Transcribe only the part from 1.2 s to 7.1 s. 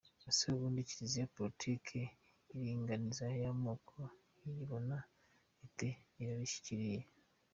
politiki y’iringaniza y’amoko iyibona ite, irarishyigikiye”?